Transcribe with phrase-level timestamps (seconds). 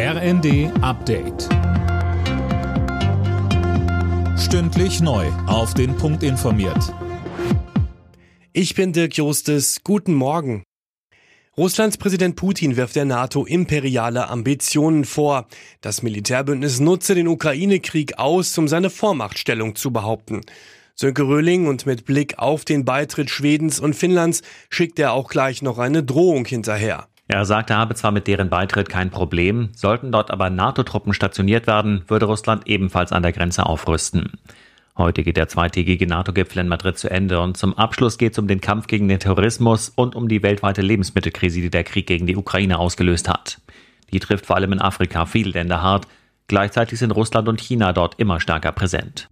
[0.00, 1.48] RND Update.
[4.38, 5.26] Stündlich neu.
[5.48, 6.94] Auf den Punkt informiert.
[8.52, 9.80] Ich bin Dirk Jostes.
[9.82, 10.62] Guten Morgen.
[11.56, 15.48] Russlands Präsident Putin wirft der NATO imperiale Ambitionen vor.
[15.80, 20.42] Das Militärbündnis nutze den Ukraine-Krieg aus, um seine Vormachtstellung zu behaupten.
[20.94, 25.60] Sönke Röhling und mit Blick auf den Beitritt Schwedens und Finnlands schickt er auch gleich
[25.60, 27.08] noch eine Drohung hinterher.
[27.30, 31.66] Er sagte, er habe zwar mit deren Beitritt kein Problem, sollten dort aber NATO-Truppen stationiert
[31.66, 34.32] werden, würde Russland ebenfalls an der Grenze aufrüsten.
[34.96, 38.48] Heute geht der zweitägige NATO-Gipfel in Madrid zu Ende und zum Abschluss geht es um
[38.48, 42.34] den Kampf gegen den Terrorismus und um die weltweite Lebensmittelkrise, die der Krieg gegen die
[42.34, 43.60] Ukraine ausgelöst hat.
[44.10, 46.08] Die trifft vor allem in Afrika viele Länder hart.
[46.48, 49.28] Gleichzeitig sind Russland und China dort immer stärker präsent.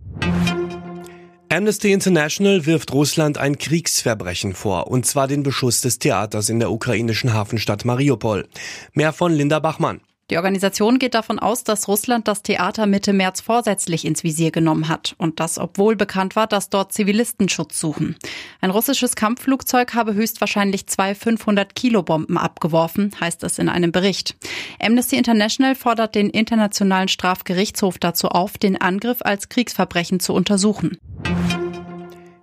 [1.49, 6.73] Amnesty International wirft Russland ein Kriegsverbrechen vor, und zwar den Beschuss des Theaters in der
[6.73, 8.49] ukrainischen Hafenstadt Mariupol.
[8.95, 10.01] Mehr von Linda Bachmann.
[10.29, 14.89] Die Organisation geht davon aus, dass Russland das Theater Mitte März vorsätzlich ins Visier genommen
[14.89, 18.17] hat und das, obwohl bekannt war, dass dort Zivilisten Schutz suchen.
[18.61, 24.35] Ein russisches Kampfflugzeug habe höchstwahrscheinlich zwei 500 Kilo Bomben abgeworfen, heißt es in einem Bericht.
[24.81, 30.99] Amnesty International fordert den Internationalen Strafgerichtshof dazu auf, den Angriff als Kriegsverbrechen zu untersuchen.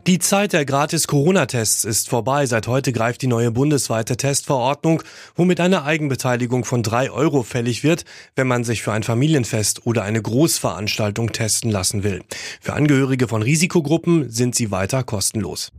[0.05, 2.45] Die Zeit der Gratis-Corona-Tests ist vorbei.
[2.45, 5.01] Seit heute greift die neue bundesweite Testverordnung,
[5.37, 8.03] womit eine Eigenbeteiligung von drei Euro fällig wird,
[8.35, 12.21] wenn man sich für ein Familienfest oder eine Großveranstaltung testen lassen will.
[12.59, 15.71] Für Angehörige von Risikogruppen sind sie weiter kostenlos.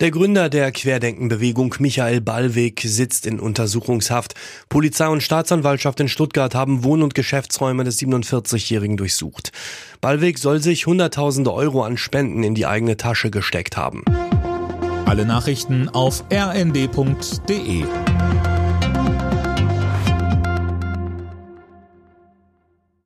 [0.00, 4.34] Der Gründer der Querdenkenbewegung Michael Ballweg sitzt in Untersuchungshaft.
[4.68, 9.50] Polizei und Staatsanwaltschaft in Stuttgart haben Wohn- und Geschäftsräume des 47-Jährigen durchsucht.
[10.00, 14.04] Ballweg soll sich Hunderttausende Euro an Spenden in die eigene Tasche gesteckt haben.
[15.04, 17.84] Alle Nachrichten auf rnd.de